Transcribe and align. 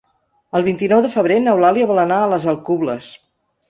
El 0.59 0.65
vint-i-nou 0.67 1.03
de 1.07 1.13
febrer 1.17 1.39
n'Eulàlia 1.45 1.93
vol 1.95 2.05
anar 2.09 2.21
a 2.25 2.35
les 2.35 2.53
Alcubles. 2.57 3.17